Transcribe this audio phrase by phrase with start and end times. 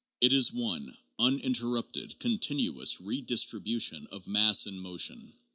[0.19, 5.31] It is one uninter rupted, continuous redistribution of mass in motion.